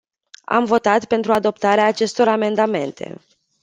Am 0.45 0.65
votat 0.65 1.05
pentru 1.05 1.31
adoptarea 1.31 1.85
acestor 1.87 2.27
amendamente. 2.27 3.17